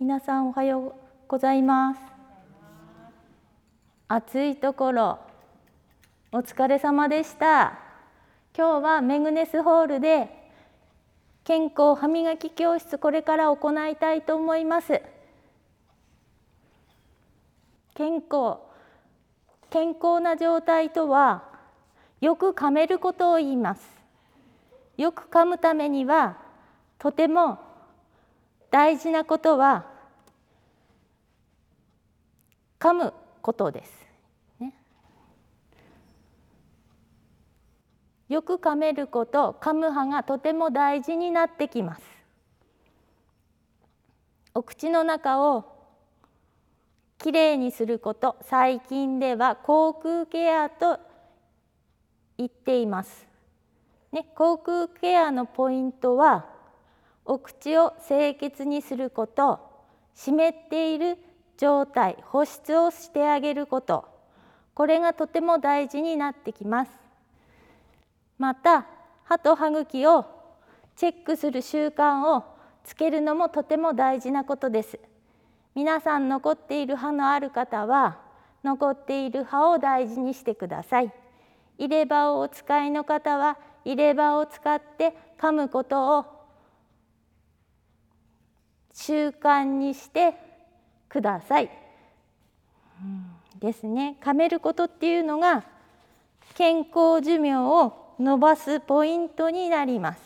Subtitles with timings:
[0.00, 0.92] 皆さんおはよう
[1.28, 2.00] ございます。
[4.08, 5.18] 暑いところ
[6.32, 7.78] お疲れ様でした。
[8.56, 10.30] 今日はメグネスホールで
[11.44, 15.02] 健康歯磨き教室これから行いたいと思います。
[17.94, 18.56] 健康
[19.68, 21.44] 健康な状態とは
[22.22, 23.82] よく噛めることを言います。
[24.96, 26.38] よく噛むためには
[26.98, 27.58] とても
[28.70, 29.89] 大事なことは
[32.80, 33.12] 噛む
[33.42, 33.92] ことです、
[34.58, 34.74] ね、
[38.28, 42.02] よく噛めること噛む歯がとても大事になってきます。
[44.52, 45.64] お口の中を
[47.18, 50.98] きれいにすること最近では口腔ケアと
[52.36, 53.26] 言っています、
[54.10, 56.46] ね、口腔ケアのポイントは
[57.24, 59.60] お口を清潔にすること
[60.14, 61.18] 湿っている
[61.60, 64.08] 状態保湿をしてあげること。
[64.72, 66.90] これがとても大事になってきます。
[68.38, 68.86] また
[69.24, 70.24] 歯と歯茎を
[70.96, 72.44] チェックする習慣を
[72.82, 74.98] つけるのもとても大事なことです。
[75.74, 78.16] 皆さん残っている歯のある方は
[78.64, 81.12] 残っている歯を大事にしてください。
[81.76, 86.24] 入れ歯をお使いの方は入れ歯を使って噛むことを
[88.94, 90.49] 習慣にして
[91.10, 91.68] ください、
[93.02, 94.16] うん、ですね。
[94.22, 95.64] 噛めることっていうのが
[96.54, 100.20] 健康寿命を伸ばすポイントになります。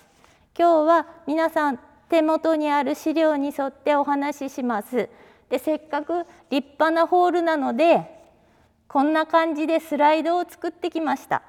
[0.56, 5.08] 今日は皆さん手元にある資料に沿ってお話しします。
[5.48, 8.10] でせっかく立派なホールなので
[8.86, 11.42] こんな感じでスライドを作ってきました。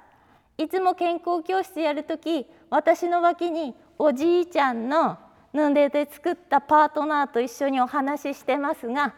[0.58, 5.18] いつも健康教室やるとき私の脇におじいちゃんの
[5.54, 9.14] 布で作ったパートナーと一緒にお話ししてますが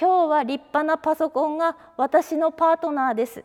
[0.00, 3.44] 今日は立派なパソコンが私のパートナーです。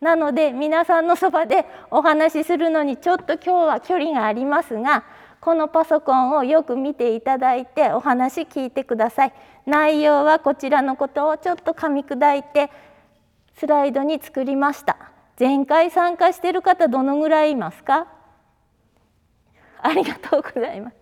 [0.00, 5.04] なので皆さんのそばでお話しするのにちょっと今日は距離がありますが
[5.40, 9.32] このパソコンをよく見ていただいてお話聞いてください。
[9.66, 12.70] 内容はこちらのことをちょっと噛み砕いて
[13.56, 14.96] スライドに作りました。
[15.38, 18.06] 前回参加してる方どのぐらいいますか？
[19.80, 20.96] ありがとうございます。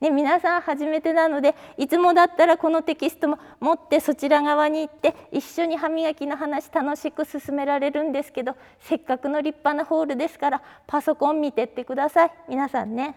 [0.00, 13.16] ね、皆さん初めてなのでいつもだったらこのテキストも持ってそちら側に行って一緒に歯磨きの話楽しく進められるんですけどせっかくの立派なホールですからパソコン見てってください皆さんね。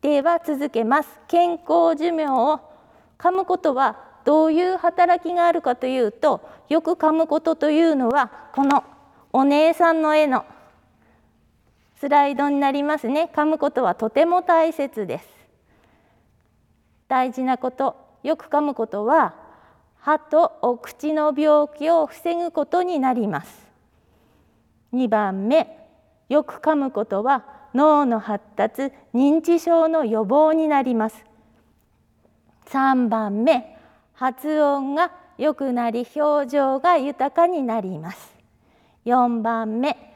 [0.00, 2.60] では続けます健康寿命を
[3.18, 8.84] 噛むことはどういう働きがあるかというとよく噛むことというのはこの
[9.32, 10.44] お姉さんの絵の
[11.96, 13.30] スライドになりますね。
[13.34, 15.28] 噛むことはとても大切です。
[17.08, 19.34] 大事なことよく噛むことは
[19.98, 23.66] 歯とお口の病気を防ぐことになります。
[24.92, 25.88] 2番目
[26.28, 27.44] よく噛むことは
[27.74, 31.24] 脳の発達認知症の予防になります。
[32.66, 33.76] 3番目
[34.14, 38.34] 発音が良くなり表情が豊かになります。
[39.04, 40.13] 4番目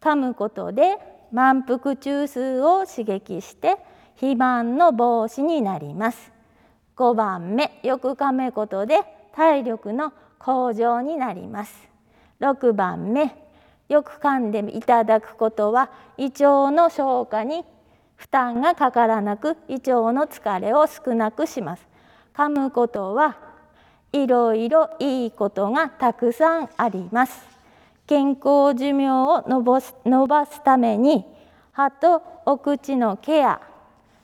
[0.00, 0.96] 噛むことで
[1.32, 3.76] 満腹中枢を刺激して
[4.14, 6.32] 肥満の防止になります。
[6.96, 9.00] 5番目よく噛むことで
[9.34, 11.88] 体力の向上になります。
[12.40, 13.36] 6番目
[13.88, 17.64] よく噛んでいただくことは胃腸の消化に
[18.16, 21.86] 負担がかからなく胃腸の疲れを少なくします。
[22.34, 23.36] 噛むことは
[24.12, 27.57] いろいろいいことがたくさんあります。
[28.08, 31.26] 健康寿命を伸ばす伸ばすために
[31.72, 33.60] 歯とお口のケア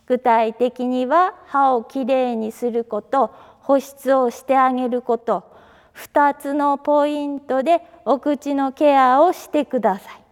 [0.06, 5.52] 具体的には歯をきれいにすること保湿をしてあげること
[5.94, 10.24] 2つのポイントでお口のケアをしてください。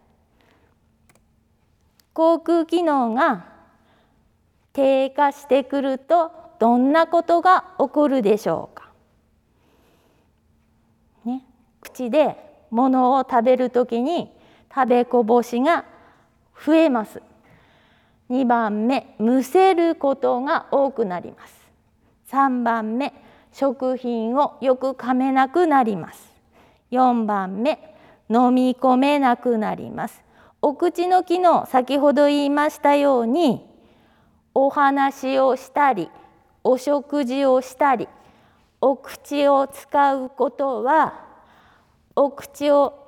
[2.14, 3.46] 口腔機能が
[4.72, 8.90] 低下してくるとどんなことが起こるでしょうか。
[11.25, 11.44] ね、
[11.81, 14.32] 口で物を食べるときに
[14.74, 15.84] 食べこぼしが
[16.64, 17.22] 増えます。
[18.30, 21.54] 2番目むせることが多くなります。
[22.30, 23.12] 3番目
[23.52, 26.32] 食品をよく噛めなくなります。
[26.90, 27.94] 4番目
[28.28, 30.25] 飲み込めなくなります。
[30.62, 33.66] お口の機能先ほど言いましたように
[34.54, 36.08] お話をしたり
[36.62, 38.08] お食事をしたり
[38.80, 41.31] お口を使うことは
[42.14, 42.99] お口を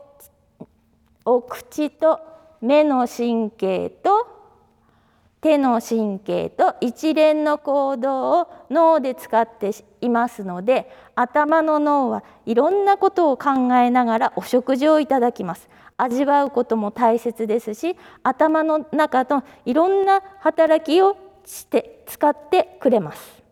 [1.24, 2.20] お口と
[2.60, 4.34] 目の神経と
[5.42, 15.68] 手の神経と一連の行動を脳で使っていますので頭の脳はいろんなことを考えながらお食事をいただきます。
[15.96, 23.42] 味わうことも大切ですし頭の中のいろんな働きをして使ってくれます。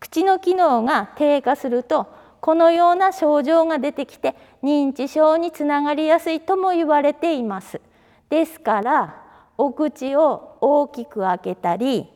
[0.00, 2.08] 口の機能が低下すると
[2.44, 7.80] このような症状が出てきて認知症につながりやすいとも言われています
[8.28, 9.22] ですから
[9.56, 12.06] お口を大きく開けたり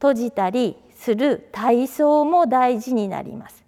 [0.00, 3.64] 閉じたりする体操も大事になります。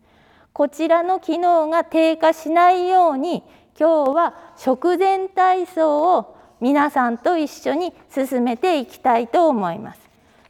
[0.52, 3.44] こちらの機能が低下しないように
[3.78, 10.00] 今日は食前体操を皆さんと一緒に進めていきたいと思います。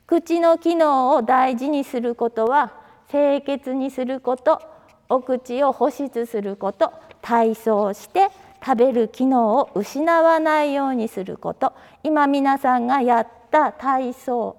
[0.06, 2.72] 口の機能を大事にすることは
[3.10, 4.77] 清潔にすること
[5.08, 8.30] お口を保湿すること体操して
[8.64, 11.72] 食べる機能を失わないようにすること。
[12.02, 14.56] 今皆さんがやった体操。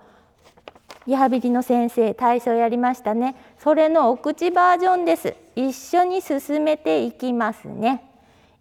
[1.08, 3.36] リハビリの先生体操やりましたね。
[3.58, 5.36] それのお口バージョンです。
[5.56, 8.04] 一緒に進めていきますね。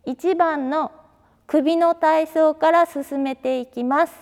[0.06, 0.90] 1番の
[1.46, 4.14] 首の体操から進めていきます。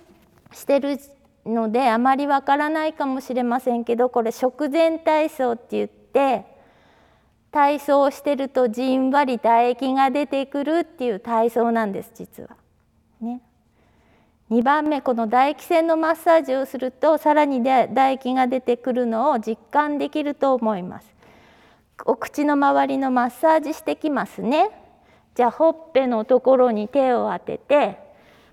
[0.65, 0.97] てる
[1.45, 6.45] のであまりわからないかもしれませんけどこれ食前体操って言って
[7.51, 12.51] 体操をしてるとじんわり唾液が出てくるっていう体操なんです実は。
[13.21, 13.41] ね、
[14.51, 21.13] 2番目この唾液腺のマッサージをするとさらに唾液が出てくるのを実感できると思います。
[22.07, 24.71] お口の周りのマッサージしてきますね。
[25.35, 27.99] じゃあほっぺのところに手を当てて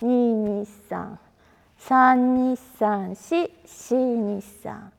[0.01, 1.19] 二二二三
[1.77, 4.91] 三二三四四二三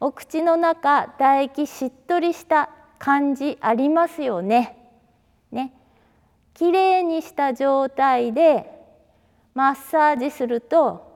[0.00, 4.76] お口の中唾液しっとりした感じありますよね。
[5.52, 5.72] ね
[6.54, 8.70] きれいにした状態で
[9.54, 11.06] マッサージすると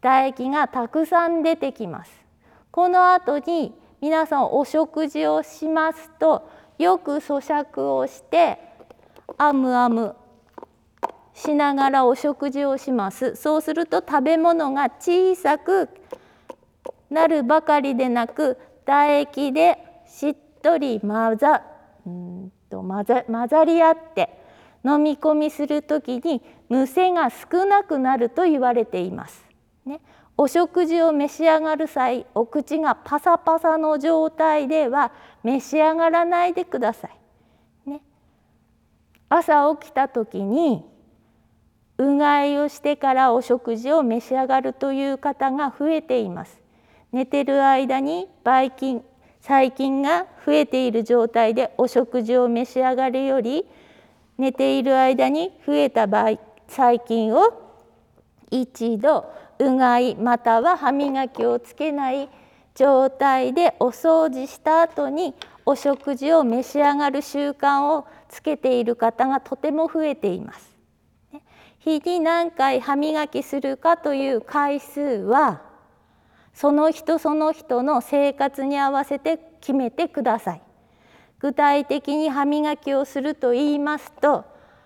[0.00, 2.12] 唾液がたくさん出てきます。
[2.70, 8.58] この後に皆さんお食事をしますとよく咀嚼をして
[9.36, 10.16] あむあむ
[11.40, 15.88] しながらお食事をしますそうすると食べ物が小さく
[17.08, 21.62] なるばかりでなく唾液でしっとり混ざ
[22.06, 24.28] うんと混ざ混ざり合って
[24.84, 29.44] 飲み込みする時にむせが少なくなると言われています。
[29.84, 30.00] ね、
[30.38, 37.90] お食事を召し上がる際お口がパサパサの状態では召し上がらないでください。
[37.90, 38.02] ね、
[39.28, 40.84] 朝起きた時に
[42.00, 46.58] うがいをしてからお食事を召し上がるという方が増えています。
[47.12, 49.04] 寝てる間にばい菌
[49.42, 53.66] 細菌が増えている状態でお食事を召し上がるより
[54.38, 56.38] 寝ている間に増えた場合
[56.68, 57.52] 細菌を
[58.50, 62.28] 一度うがいまたは歯磨きをつけない
[62.74, 65.34] 状態でお掃除した後に
[65.66, 70.69] お食事を召し上がる習慣をつけている方がとても増えています。
[71.80, 75.62] 日に何回歯磨きするかという回数は
[76.52, 80.62] その人その人の生活に合わせて決めてください。
[81.40, 84.44] 具体的に歯磨きをすると言いますと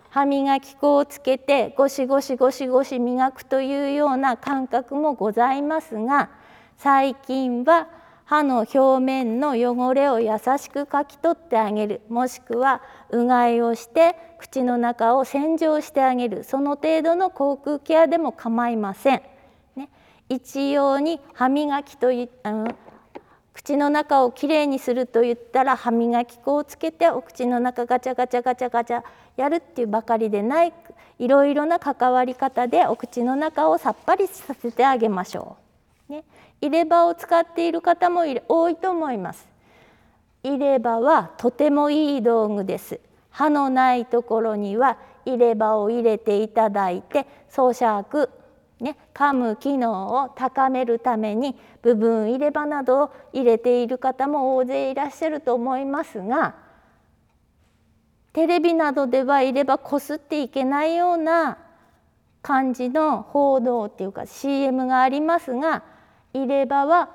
[0.09, 6.31] 歯磨き粉をつけてゴシゴシゴシゴシ磨くというような感覚もございますが
[6.79, 7.89] 最近は
[8.25, 19.23] 歯の表面の汚れを優しくかき取ってあげるもしくはうがいをして口の中を洗浄してあげるその程度の口腔ケアでも構いません。
[19.77, 19.89] ね、
[20.29, 22.75] 一様に歯磨きとい、うん、
[23.53, 29.03] 口の中をきれいにすると言ったら歯磨き粉をつけてお口の中ガチャガチャガチャガチャ
[29.37, 30.73] やるっていうばかりでない
[31.19, 35.64] いろいろな関わり方でお口の中をさっぱりさせてあげましょう。
[36.09, 36.25] ね、
[36.61, 39.47] 入れ歯を使っている方も多いと思います。
[40.43, 43.01] 入れ歯はとてもいい道具です。
[43.31, 48.29] 歯のないところには入れ歯を入れていただいて咀嚼
[48.81, 56.57] ね、噛む機能を高めるために部分入れ歯などを入れている方も大勢いらっしゃると思いますが
[58.33, 61.59] テレビなどでは入れ歯こすっていけないような
[62.43, 65.85] 感じの報道っていうか CM がありますが
[66.35, 67.11] 入れ歯は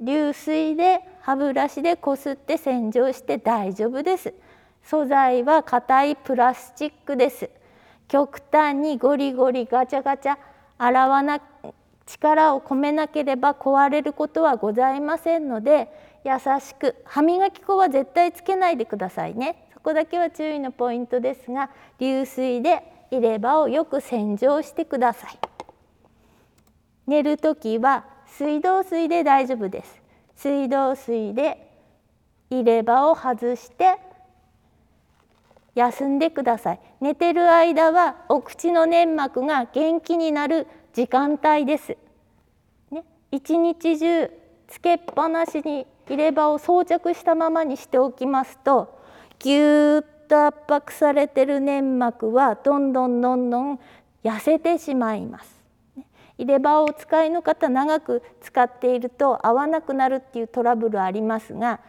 [0.00, 4.34] 流水で歯ブラシでこすって洗浄して大丈夫です。
[4.82, 7.48] 素材は硬いプラスチックです。
[8.08, 10.36] 極端にゴリゴリガチャガチャ
[10.76, 11.40] 洗わな
[12.04, 15.88] 力を込めなければ壊れることはございませんので
[16.24, 25.38] 優しく歯磨き粉は絶対つけないでくださいねそこだけは注意のポイントですが流水で入れ歯をよく洗浄してください
[27.06, 28.04] 寝る時は
[28.38, 30.00] 水道水で大丈夫です。
[30.36, 31.70] 水道水で
[32.50, 33.98] 入れ歯を外して
[35.74, 36.80] 休んでください。
[37.00, 41.96] 寝てる間はお口の粘膜が元気になる時間帯です、
[42.90, 44.30] ね、一日中
[44.68, 48.98] つけっぱなしに入れ歯を装着したままにしておきますと
[49.38, 53.80] ぎゅーっと圧迫されてる粘膜はどんどんどんどん
[54.22, 55.61] 痩せてしまいます。
[56.42, 61.80] 入れ歯をお使いの方長く使っていると合わなくなるっていうトラブルありますが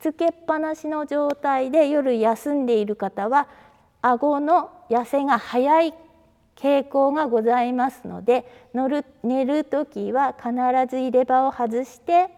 [0.00, 3.48] つけっぱなしの状態で夜休んでいる方は
[4.02, 5.94] 顎の痩せが早い
[6.56, 10.50] 傾向がございますので乗る寝る時は必
[10.90, 12.28] ず入れ歯を外して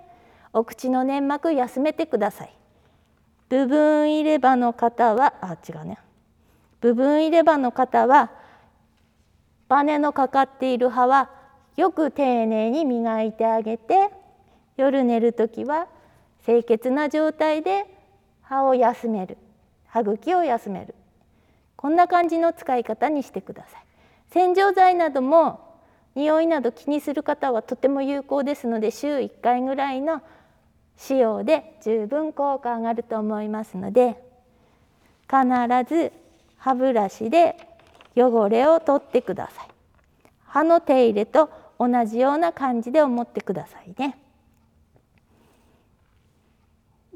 [0.53, 2.57] お口の粘膜休めてください。
[3.49, 5.99] 部分入れ歯の方はあ違うね
[6.81, 8.31] 部分入れ歯の方は
[9.69, 11.31] バネのかかっている歯は
[11.77, 14.11] よく丁寧に磨いてあげて
[14.77, 15.89] 夜寝る時は
[16.45, 17.87] 清潔な状態で
[18.43, 19.39] 歯を休める
[19.87, 20.95] 歯茎を休める。
[21.77, 23.85] こんな感じの使い方にしてください。
[24.31, 25.61] 洗浄剤なども
[26.15, 30.23] 匂いなど気にする方はとても有効ですので週1回ぐらいの
[30.97, 34.17] 使用で十分効果上がると思いますので
[35.29, 36.13] 必ず
[36.57, 37.57] 歯ブラシで
[38.17, 39.69] 汚れを取ってください。
[40.47, 41.51] 歯の手入れと
[41.89, 44.19] 同じような感じで思ってくださいね。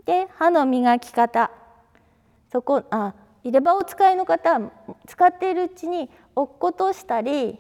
[0.05, 1.51] で歯の磨き方
[2.51, 4.71] そこあ入れ歯を使いの方は
[5.07, 7.59] 使っているうちに落っことしたり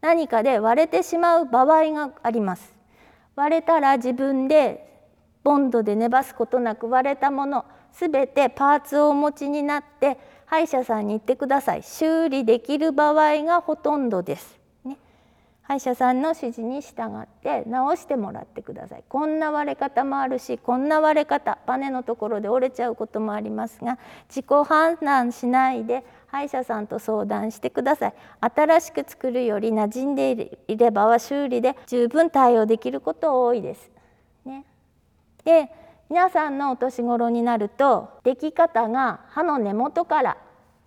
[0.00, 2.74] 何かで割れてしまう場合があります。
[3.36, 4.86] 割れたら自分で
[5.42, 14.59] ボンドで粘すことなく割れたものすべてパーツをお持ちになって歯医者さんに行ってください修理できる場合がほとんどです
[15.70, 23.96] 歯医者さんの指示に従って直してもらってくださいこんな割れ方もあるしこんな割れ方バネのところで折れちゃうこともありますが
[24.28, 33.92] 自己判断しないで歯医者さんと相談してください新しく作るより馴染んでいればは修理で十分対応できること多いです。
[34.44, 34.64] ね、
[35.44, 35.70] で
[36.08, 40.36] 皆さんのお年頃になるとでき方が歯の根元から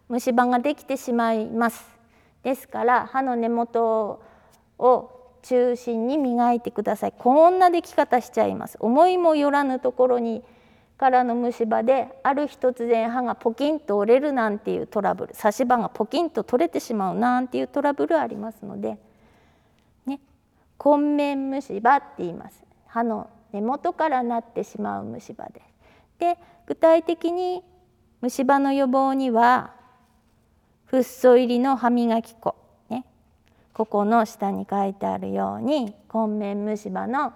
[0.10, 1.88] 虫歯ができてしまいます。
[2.44, 4.33] ですから歯の根元
[4.80, 5.12] を
[5.44, 7.13] 中心に磨いてください。
[7.18, 8.77] こんなでき方しちゃいます。
[8.80, 10.44] 思いもよらぬところに
[10.98, 15.36] からの虫歯である日突然歯がポキンと折れるなんていうトラブル。
[15.36, 18.98] 差し歯がポキンと取れてしまうなんていうトラブルありますので、
[20.06, 20.22] ね、
[20.84, 22.63] 根面虫歯って言います。
[22.88, 25.62] 歯の根元からなってしまう虫歯で。
[25.62, 26.20] す。
[26.20, 26.38] で
[26.68, 27.63] 具体的に
[28.22, 29.74] 虫歯の予防には
[30.86, 32.56] フッ素入りの歯磨き粉。
[33.74, 37.34] ここの下に書いてあるように根面虫歯の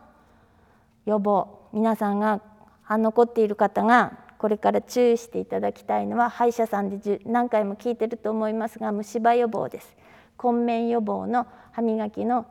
[1.06, 1.70] 予防。
[1.74, 2.41] 皆さんが
[2.84, 9.96] 歯残っている方がこれから注意していただきたいのは歯医者さんで何回も聞いてると思いますが虫歯予防です。
[10.41, 12.46] 根面予防の歯磨きの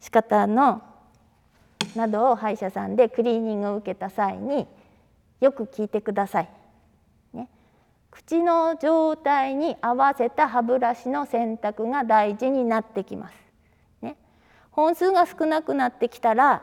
[0.00, 0.82] 仕方の
[1.94, 4.66] などを歯医者さんでクリーニングを受けた際に
[5.40, 6.48] よく聞いてください。
[8.10, 13.34] 口の状態に合わせた歯ブラシの選択が大事になってきます。
[14.02, 14.16] ね、
[14.70, 16.62] 本数が少なくなってきたら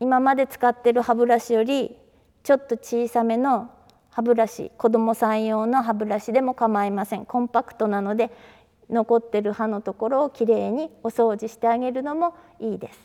[0.00, 1.96] 今まで使ってる歯ブラシより
[2.42, 3.70] ちょっと小さめの
[4.10, 8.30] 歯ブラシ子どもさん用の歯ブラシでも構いませんコンパクトなので
[8.88, 12.98] 残ってる歯のところをきれいにお掃除してあげるのもいいです。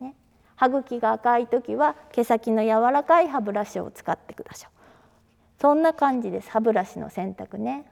[0.00, 0.14] ね、
[0.56, 4.77] 歯茎が赤い時は毛先の柔らかい歯ブラシを使ってください。
[5.60, 7.84] そんな感じです歯ブラシの選択ね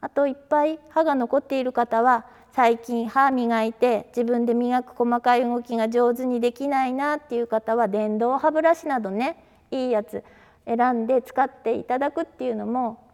[0.00, 10.24] あといっぱい歯が残っている方は最近歯磨いて自分で磨く細かい動きが上手にできないなっていう方は電動歯ブラシなどねいいやつ
[10.66, 13.06] 選んで使っていただくっていうのも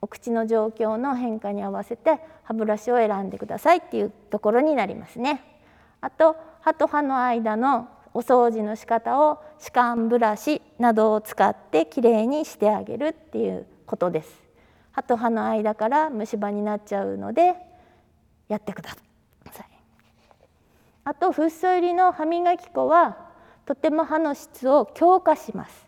[0.00, 5.42] お口の状況の変化に合わせて歯ブラシを選んでくださいっていうところになりますね。
[6.02, 14.42] あと歯と歯の間のお掃除の仕方を歯間ブラシなどを使ってきれいにしてあげるっていうことです。
[14.92, 17.56] 歯と歯の間から虫歯になっちゃうので
[18.48, 18.98] やってください。
[21.06, 23.18] あとフッ素入りの歯磨き粉は
[23.66, 25.86] とても歯の質を強化します。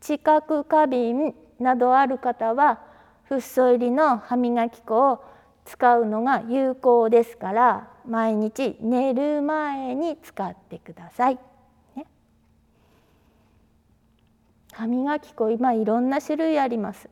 [0.00, 2.80] 知覚過敏などある方は
[3.24, 5.24] フッ素入りの歯磨き粉を
[5.64, 11.38] 使うのが有効ですから毎日寝る前に使ってください。
[14.74, 17.08] 歯磨き粉今いろんな種類あります。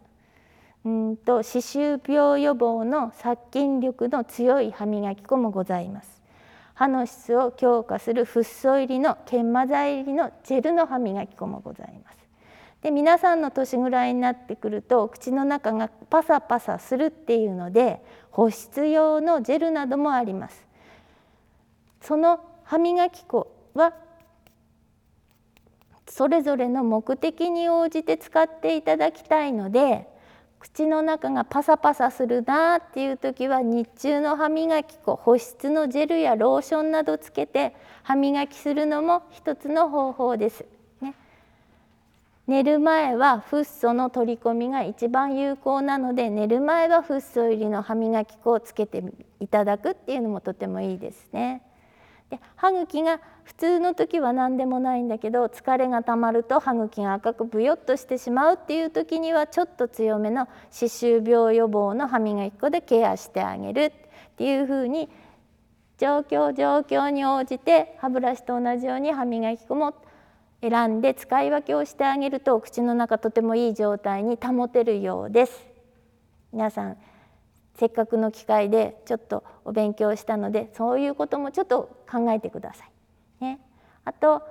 [0.84, 6.20] うんと歯周病予防の殺菌力の強い歯磨き粉もございます。
[6.74, 12.18] 歯の質を強化するフッ素入りの研磨剤入りのジェルの歯磨き粉もございます。
[12.80, 20.66] で皆さんの年ぐらいになってくると口の中がパサパサするっていうので保湿用のジェルなどもあります。
[22.00, 23.92] その歯磨き粉は
[26.12, 30.06] それぞれの目的に応じて使っていただきたいので
[30.60, 40.66] 口の中がパサパサするなっていう時は日中の歯磨き粉保湿のジェルやローションなどつけて歯磨きするのも一つの方法です。
[41.00, 41.14] ね、
[42.46, 49.02] 寝る前はフッ素の取り込みが一番有効なので寝る前はフッ素入りの歯磨き粉をつけて
[49.40, 51.62] いただくっていうのもとてもいいですね。
[52.32, 63.92] で歯茎が普通の時は何でもないんだけど疲れがたまると歯茎が赤くブヨッとしてしまうっていう時にはちょっと強めの歯周病予防の歯磨き粉でケアしてあげるっ
[64.38, 65.10] ていうふうに
[65.98, 69.94] 状況状況に応じて歯ブラシと同じように歯磨き粉も
[70.62, 75.66] 選んで使い分けをしてあげると口の中とてもいい状態に保てるようです。
[76.50, 76.96] 皆さん
[77.74, 83.44] せっかくの機会でちょっとお勉強したのでそういうこともちょっと考えてください。
[83.44, 83.60] ね、
[84.04, 84.42] あと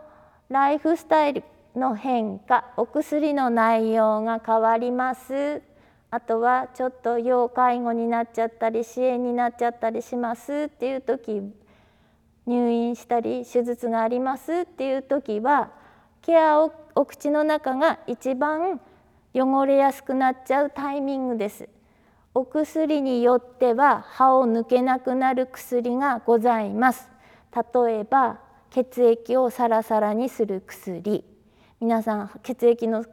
[0.49, 1.43] ライフスタイル
[1.75, 5.61] の変化お薬の内容が変わります
[6.09, 11.41] あとはちょっと要介護になっちゃったり支援になっちゃったりしますっていう時
[12.45, 15.71] 入院したり手術がありますっていう時は
[16.21, 18.81] ケアをお口の中が一番
[19.33, 21.69] 汚れやすくなっちゃうタイミングです。
[22.33, 27.09] お薬によっては歯を抜けなくなる薬がございます
[27.53, 28.39] 例えば
[28.69, 31.25] 血液をサラサラにする薬
[31.81, 33.05] 皆さん血液の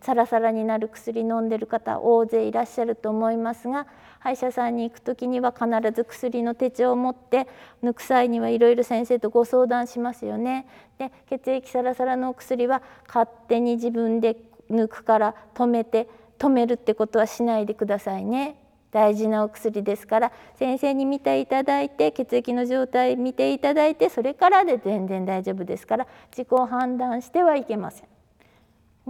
[0.00, 3.86] サラサラになる薬飲んでる方大勢いらっしゃると思いますが
[4.18, 7.46] 歯医者さんに行く時には必ず薬の手帳を持って
[7.82, 10.66] 抜く際にはいろいろ先生とご相談しますよね。
[10.98, 14.36] で血液サラサラのお薬は勝手に自分で
[14.70, 16.08] 抜くから止めて
[16.38, 18.56] 止めるってことはしないでくださいね。
[18.90, 28.08] 大事なお薬ですから先生に見ていただいて血液の状態見ていただいてそれからで全然大丈夫ですから自己判断してはいけません。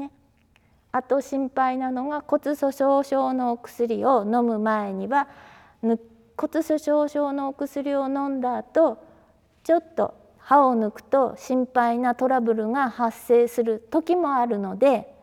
[0.01, 0.11] ね、
[0.91, 5.29] あと心配なのが骨粗しょう症のお薬を飲む前には
[5.81, 5.99] 骨
[6.63, 8.99] 粗しょう症のお薬を飲んだ後
[9.63, 15.15] ちょっと歯を抜くと心配なトラブルが発生する時もあるので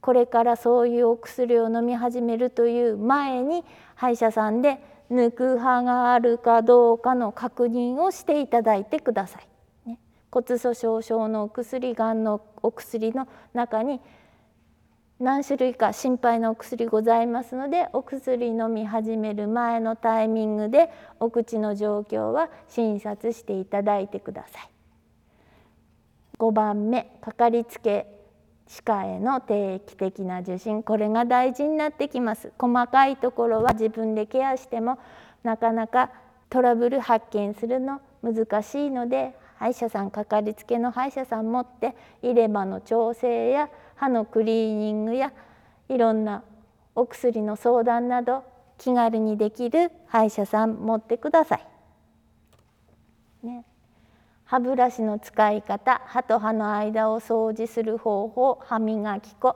[0.00, 4.78] これからそういうお薬を飲み始めるという前に歯医者さんで
[5.10, 9.88] 抜く歯があるかどうかの確認をしていただいてください。
[9.88, 9.98] ね、
[10.30, 14.00] 骨粗しょう症のお薬がんのお薬の中に
[15.18, 24.70] 何種類か心配なお薬ございますのでお薬飲み始める前のタイミングでお口の状況は診察していただいてください。
[26.38, 28.19] 5番目かかりつけ
[28.70, 35.00] 歯科への定期的な受診これが大事になってきます細かいところは自分でケアしても
[35.42, 36.12] なかなか
[36.48, 45.32] トラブル発見するの難しいので歯医者さんかかりつけの歯医者さん持って入れ歯の調整や歯のクリーニングや
[45.88, 46.44] いろんな
[46.94, 48.44] お薬の相談など
[48.78, 51.66] 気軽にできる歯医者さん持ってください。
[53.42, 53.64] ね、
[54.50, 59.54] 歯ブラシの使い方歯と歯の間を掃除する方法歯磨き粉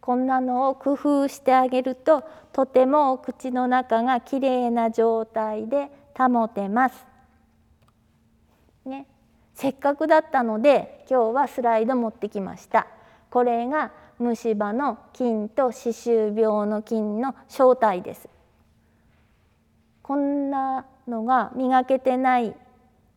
[0.00, 7.06] こんなのを工夫してあげるととてもお口の中がきれいな状態で保てます。
[8.84, 9.06] ね、
[9.54, 12.88] せっかくだったので今日はスライド持ってきました。
[13.30, 18.28] これが虫歯の菌と歯周病の菌の正体です。
[20.02, 22.56] こんなのが磨けてない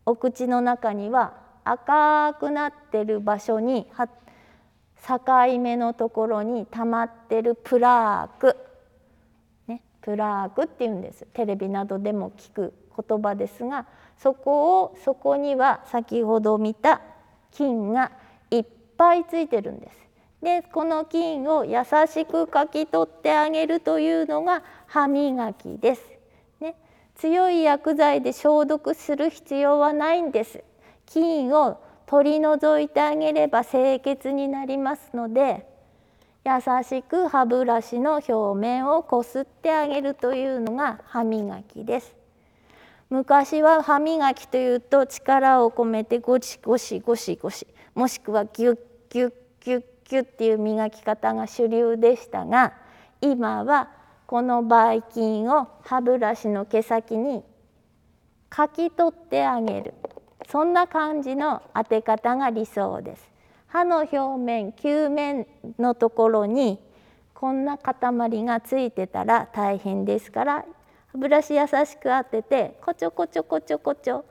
[0.08, 1.34] お口の中には
[1.66, 3.88] 赤くなってる場所に
[5.06, 8.56] 境目のところに溜まってるプラーク、
[9.68, 13.86] ね、プラークって言うんですテレビなどでも聞く言葉ですが
[14.18, 17.02] そこをそこには先ほど見た
[17.52, 18.14] 菌が
[18.50, 18.66] いっ
[18.98, 19.98] ぱいついてるんです。
[20.42, 26.17] でこの菌を優しくかき取ってあげるというのが歯磨きです。
[27.18, 30.64] 強い薬剤で消毒する必要はないんです。
[31.08, 35.68] 菌を取り除いてあげれば清潔になりますので
[36.46, 36.52] 優
[36.84, 42.16] しく歯ブラシの表面をこすってあげるというのが歯磨きです。
[43.10, 52.74] 昔は歯磨きというと力を込めてゴシゴシゴシゴシもしくはギュッギュッギュッギュッっていう磨き方が主流でしたが
[53.22, 53.90] 今は
[54.28, 57.44] このばい菌を歯ブラシの毛先に
[58.50, 59.94] かき取ってあげる
[60.50, 63.30] そんな感じの当て方が理想です。
[63.68, 65.46] 歯の表面球面
[65.78, 66.80] のところに
[67.34, 67.96] こんな塊
[68.44, 70.66] がついてたら大変ですから
[71.08, 74.26] 歯ブラシ優しく当ててこちょこちょこちょこちょ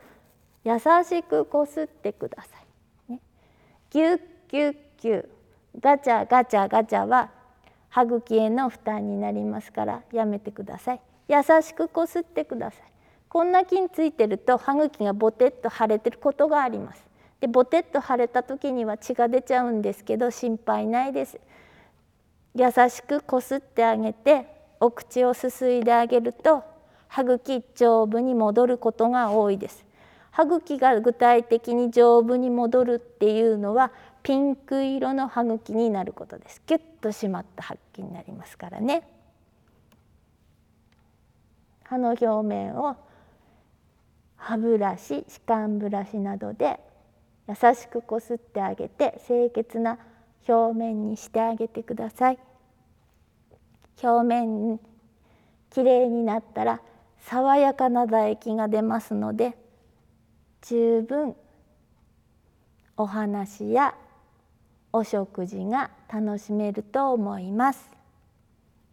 [0.63, 2.49] 優しくこすってくださ
[3.09, 3.13] い。
[3.13, 3.19] ね、
[3.89, 5.25] ギュッギュッギュッ
[5.79, 7.36] ガチャガチャガチャは
[7.89, 11.01] 歯茎への負担になりますからやめてください。
[11.27, 12.81] 優しくこすってください。
[13.29, 17.05] こんな菌ついてると歯茎がボテッと腫れてることがあります。
[17.39, 21.39] でボテッと腫れた時には血が出ちゃうんですけど心配ないです。
[22.55, 24.47] 優しくこすってあげて
[24.79, 26.63] お口をすすいであげると
[27.07, 29.85] 歯茎丈夫に戻ることが多いです。
[30.31, 33.91] 歯茎が具体的に丈夫に戻るっていうのは
[34.27, 36.61] ピンク色の歯茎になることです。
[36.65, 39.07] キュッと締まった歯茎になりますからね。
[41.85, 42.97] 歯の表面を
[44.35, 46.77] 歯ブラシ歯間ブラシなどで
[47.47, 49.97] 優しくこすってあげて清潔な
[50.45, 52.39] 表面にしてあげてください。
[54.03, 54.77] 表面
[55.69, 56.81] きれいになったら
[57.19, 59.57] 爽やかな唾液が出ますので
[60.63, 61.33] 十分
[62.97, 63.95] お話や
[64.97, 67.87] お食事が楽しめると思います。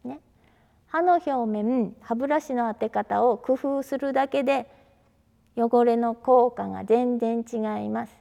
[0.04, 0.20] ね、
[0.86, 4.70] 歯の表面歯ブラシの当て方を工夫するだけで
[5.56, 8.12] 汚れの効果が全然違います。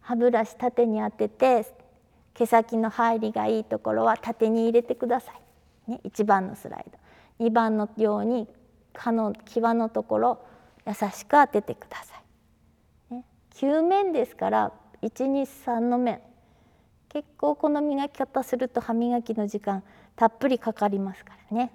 [0.00, 1.66] 歯ブラシ縦に当てて
[2.32, 5.32] 毛先の入りがいいところは縦に入れてくださ
[5.86, 5.90] い。
[5.90, 6.86] ね、1番のスライ
[7.38, 8.48] ド2番のように
[8.94, 10.40] 歯の際のところ
[10.86, 12.14] 優しく当ててくださ
[13.10, 13.14] い。
[13.14, 16.22] ね、球面ですから123の面
[17.10, 19.82] 結構この磨き方すると歯磨きの時間
[20.16, 21.72] たっぷりかかりますからね。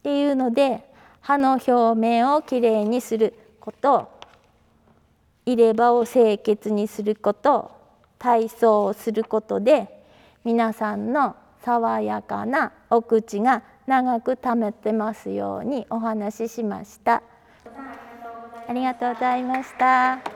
[0.00, 0.84] っていうので
[1.20, 4.10] 歯の表面をきれいにすること
[5.44, 7.70] 入れ歯を清潔にすること
[8.18, 10.04] 体操をすることで
[10.44, 17.22] 皆さんの爽やかなお口が長く保てますようにお話ししました。
[18.68, 20.35] ありがとうございました。